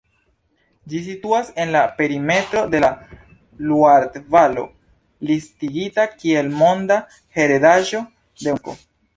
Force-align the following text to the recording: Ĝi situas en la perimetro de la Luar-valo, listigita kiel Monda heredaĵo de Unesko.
Ĝi 0.91 1.01
situas 1.07 1.49
en 1.63 1.73
la 1.75 1.81
perimetro 1.99 2.63
de 2.75 2.79
la 2.85 2.89
Luar-valo, 3.67 4.65
listigita 5.33 6.09
kiel 6.17 6.53
Monda 6.63 7.01
heredaĵo 7.41 8.03
de 8.47 8.51
Unesko. 8.53 8.77